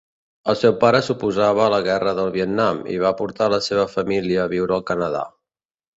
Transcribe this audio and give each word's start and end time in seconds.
El 0.53 0.55
seu 0.59 0.71
pare 0.83 1.01
s'oposava 1.07 1.61
a 1.65 1.67
la 1.75 1.81
Guerra 1.89 2.15
del 2.21 2.33
Vietnam 2.37 2.81
i 2.97 2.97
va 3.07 3.13
portar 3.21 3.53
la 3.55 3.61
seva 3.67 3.85
família 3.95 4.43
a 4.47 4.53
viure 4.55 4.77
al 4.79 4.87
Canadà. 4.93 5.23